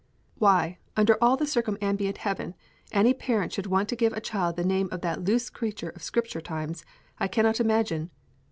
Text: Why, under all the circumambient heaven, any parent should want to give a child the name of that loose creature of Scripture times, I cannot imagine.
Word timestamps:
Why, 0.39 0.79
under 0.97 1.15
all 1.23 1.37
the 1.37 1.45
circumambient 1.45 2.17
heaven, 2.17 2.55
any 2.91 3.13
parent 3.13 3.53
should 3.53 3.67
want 3.67 3.87
to 3.89 3.95
give 3.95 4.13
a 4.13 4.19
child 4.19 4.55
the 4.55 4.63
name 4.65 4.89
of 4.91 5.01
that 5.01 5.23
loose 5.25 5.47
creature 5.51 5.89
of 5.89 6.01
Scripture 6.01 6.41
times, 6.41 6.83
I 7.19 7.27
cannot 7.27 7.59
imagine. 7.59 8.09